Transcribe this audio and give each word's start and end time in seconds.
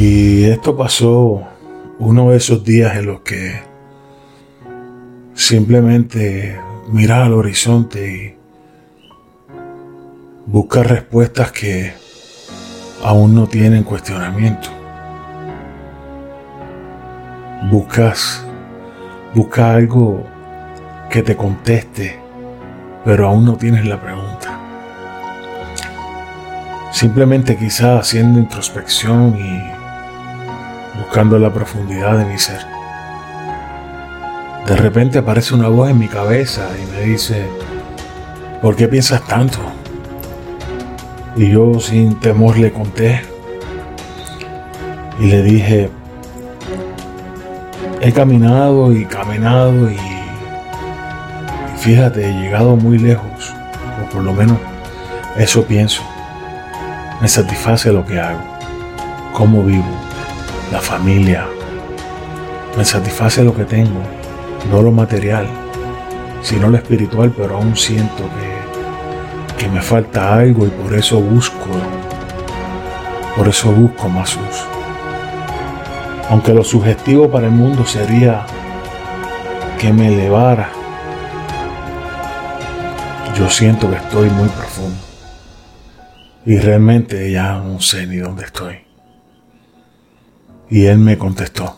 Y 0.00 0.44
esto 0.44 0.76
pasó 0.76 1.42
uno 1.98 2.30
de 2.30 2.36
esos 2.36 2.62
días 2.62 2.96
en 2.96 3.06
los 3.06 3.22
que 3.22 3.60
simplemente 5.34 6.56
miras 6.92 7.26
al 7.26 7.32
horizonte 7.32 8.08
y 8.08 8.36
buscas 10.46 10.86
respuestas 10.86 11.50
que 11.50 11.94
aún 13.02 13.34
no 13.34 13.48
tienen 13.48 13.82
cuestionamiento. 13.82 14.68
Buscas, 17.68 18.46
buscas 19.34 19.74
algo 19.74 20.24
que 21.10 21.24
te 21.24 21.36
conteste, 21.36 22.20
pero 23.04 23.26
aún 23.26 23.44
no 23.44 23.56
tienes 23.56 23.84
la 23.84 24.00
pregunta. 24.00 24.60
Simplemente 26.92 27.56
quizás 27.56 28.02
haciendo 28.02 28.38
introspección 28.38 29.36
y 29.36 29.77
buscando 31.08 31.38
la 31.38 31.50
profundidad 31.50 32.18
de 32.18 32.26
mi 32.26 32.36
ser. 32.36 32.60
De 34.66 34.76
repente 34.76 35.16
aparece 35.16 35.54
una 35.54 35.68
voz 35.68 35.88
en 35.88 35.98
mi 35.98 36.06
cabeza 36.06 36.68
y 36.76 36.84
me 36.92 37.00
dice, 37.00 37.46
¿por 38.60 38.76
qué 38.76 38.88
piensas 38.88 39.22
tanto? 39.22 39.58
Y 41.34 41.50
yo 41.50 41.80
sin 41.80 42.20
temor 42.20 42.58
le 42.58 42.70
conté 42.74 43.22
y 45.18 45.28
le 45.28 45.42
dije, 45.42 45.88
he 48.02 48.12
caminado 48.12 48.92
y 48.92 49.06
caminado 49.06 49.90
y, 49.90 49.96
fíjate, 51.78 52.28
he 52.28 52.32
llegado 52.34 52.76
muy 52.76 52.98
lejos, 52.98 53.54
o 54.04 54.10
por 54.10 54.22
lo 54.22 54.34
menos 54.34 54.58
eso 55.38 55.64
pienso. 55.64 56.02
Me 57.22 57.28
satisface 57.28 57.90
lo 57.94 58.04
que 58.04 58.20
hago, 58.20 58.42
cómo 59.32 59.62
vivo, 59.62 59.86
la 60.72 60.80
familia. 60.80 61.46
Me 62.76 62.84
satisface 62.84 63.42
lo 63.42 63.54
que 63.54 63.64
tengo, 63.64 64.00
no 64.70 64.82
lo 64.82 64.92
material, 64.92 65.46
sino 66.42 66.68
lo 66.68 66.76
espiritual, 66.76 67.32
pero 67.36 67.56
aún 67.56 67.76
siento 67.76 68.24
que, 69.56 69.64
que 69.64 69.68
me 69.70 69.80
falta 69.80 70.34
algo 70.34 70.66
y 70.66 70.70
por 70.70 70.94
eso 70.94 71.20
busco, 71.20 71.66
por 73.36 73.48
eso 73.48 73.70
busco 73.72 74.08
más 74.08 74.36
luz. 74.36 74.64
Aunque 76.30 76.52
lo 76.52 76.62
sugestivo 76.62 77.30
para 77.30 77.46
el 77.46 77.52
mundo 77.52 77.86
sería 77.86 78.44
que 79.78 79.92
me 79.92 80.08
elevara, 80.08 80.70
yo 83.36 83.48
siento 83.48 83.88
que 83.88 83.96
estoy 83.96 84.28
muy 84.30 84.48
profundo. 84.48 84.98
Y 86.44 86.58
realmente 86.58 87.30
ya 87.30 87.54
no 87.58 87.80
sé 87.80 88.06
ni 88.06 88.16
dónde 88.16 88.44
estoy. 88.44 88.87
Y 90.70 90.86
él 90.86 90.98
me 90.98 91.16
contestó. 91.18 91.76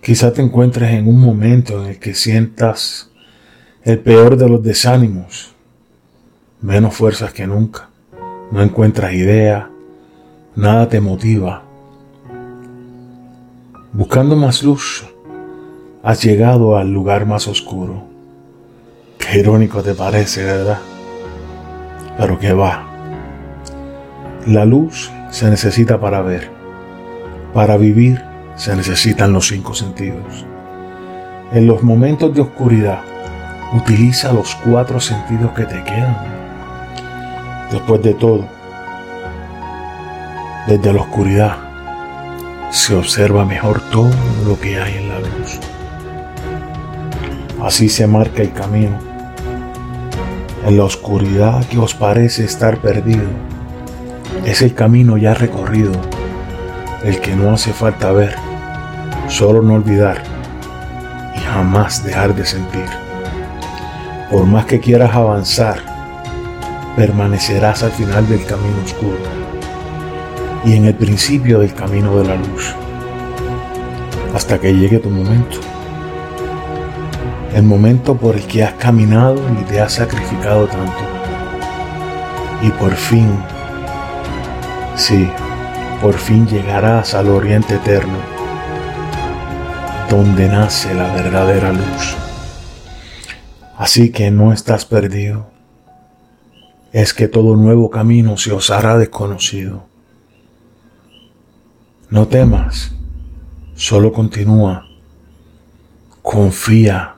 Quizá 0.00 0.32
te 0.32 0.40
encuentres 0.40 0.92
en 0.92 1.08
un 1.08 1.20
momento 1.20 1.82
en 1.82 1.90
el 1.90 1.98
que 1.98 2.14
sientas 2.14 3.10
el 3.82 3.98
peor 3.98 4.36
de 4.36 4.48
los 4.48 4.62
desánimos, 4.62 5.54
menos 6.60 6.94
fuerzas 6.94 7.32
que 7.32 7.46
nunca, 7.46 7.88
no 8.50 8.62
encuentras 8.62 9.12
idea, 9.12 9.70
nada 10.54 10.88
te 10.88 11.00
motiva. 11.00 11.62
Buscando 13.92 14.36
más 14.36 14.62
luz, 14.62 15.04
has 16.02 16.22
llegado 16.22 16.76
al 16.76 16.92
lugar 16.92 17.26
más 17.26 17.48
oscuro. 17.48 18.04
Qué 19.18 19.40
irónico 19.40 19.82
te 19.82 19.94
parece, 19.94 20.44
¿verdad? 20.44 20.78
Pero 22.16 22.38
que 22.38 22.52
va. 22.52 22.86
La 24.46 24.64
luz 24.64 25.10
se 25.30 25.50
necesita 25.50 26.00
para 26.00 26.22
ver. 26.22 26.55
Para 27.56 27.78
vivir 27.78 28.22
se 28.54 28.76
necesitan 28.76 29.32
los 29.32 29.48
cinco 29.48 29.72
sentidos. 29.72 30.44
En 31.52 31.66
los 31.66 31.82
momentos 31.82 32.34
de 32.34 32.42
oscuridad, 32.42 33.00
utiliza 33.72 34.30
los 34.34 34.54
cuatro 34.56 35.00
sentidos 35.00 35.52
que 35.52 35.64
te 35.64 35.82
quedan. 35.82 36.18
Después 37.72 38.02
de 38.02 38.12
todo, 38.12 38.46
desde 40.66 40.92
la 40.92 41.00
oscuridad 41.00 41.56
se 42.72 42.94
observa 42.94 43.46
mejor 43.46 43.80
todo 43.90 44.10
lo 44.46 44.60
que 44.60 44.78
hay 44.78 44.98
en 44.98 45.08
la 45.08 45.20
luz. 45.20 45.58
Así 47.62 47.88
se 47.88 48.06
marca 48.06 48.42
el 48.42 48.52
camino. 48.52 48.98
En 50.66 50.76
la 50.76 50.84
oscuridad 50.84 51.64
que 51.64 51.78
os 51.78 51.94
parece 51.94 52.44
estar 52.44 52.76
perdido, 52.82 53.30
es 54.44 54.60
el 54.60 54.74
camino 54.74 55.16
ya 55.16 55.32
recorrido, 55.32 55.92
el 57.04 57.20
que 57.20 57.34
no 57.34 57.52
hace 57.52 57.72
falta 57.72 58.12
ver, 58.12 58.34
solo 59.28 59.62
no 59.62 59.74
olvidar 59.74 60.22
y 61.34 61.40
jamás 61.40 62.04
dejar 62.04 62.34
de 62.34 62.44
sentir. 62.44 62.86
Por 64.30 64.44
más 64.46 64.66
que 64.66 64.80
quieras 64.80 65.14
avanzar, 65.14 65.78
permanecerás 66.96 67.82
al 67.82 67.92
final 67.92 68.28
del 68.28 68.44
camino 68.44 68.82
oscuro 68.84 69.18
y 70.64 70.74
en 70.74 70.86
el 70.86 70.94
principio 70.94 71.60
del 71.60 71.74
camino 71.74 72.18
de 72.18 72.28
la 72.28 72.36
luz, 72.36 72.74
hasta 74.34 74.58
que 74.58 74.74
llegue 74.74 74.98
tu 74.98 75.10
momento. 75.10 75.58
El 77.54 77.62
momento 77.62 78.16
por 78.16 78.36
el 78.36 78.46
que 78.46 78.64
has 78.64 78.74
caminado 78.74 79.36
y 79.60 79.64
te 79.64 79.80
has 79.80 79.94
sacrificado 79.94 80.66
tanto. 80.66 80.92
Y 82.62 82.70
por 82.70 82.92
fin 82.94 83.30
Sí, 84.96 85.28
por 86.00 86.14
fin 86.14 86.46
llegarás 86.46 87.14
al 87.14 87.28
oriente 87.28 87.76
eterno, 87.76 88.18
donde 90.10 90.48
nace 90.48 90.94
la 90.94 91.12
verdadera 91.14 91.72
luz. 91.72 92.16
Así 93.76 94.10
que 94.10 94.30
no 94.30 94.52
estás 94.52 94.84
perdido. 94.84 95.50
Es 96.92 97.12
que 97.12 97.28
todo 97.28 97.56
nuevo 97.56 97.90
camino 97.90 98.36
se 98.36 98.52
os 98.52 98.70
hará 98.70 98.96
desconocido. 98.96 99.84
No 102.08 102.28
temas, 102.28 102.92
solo 103.74 104.12
continúa, 104.12 104.86
confía, 106.22 107.16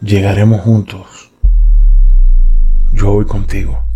llegaremos 0.00 0.60
juntos. 0.60 1.30
Yo 2.92 3.12
voy 3.12 3.24
contigo. 3.24 3.91